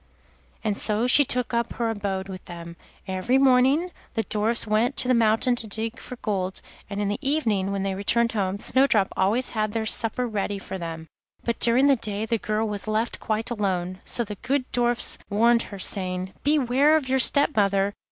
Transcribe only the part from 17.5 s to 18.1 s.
mother.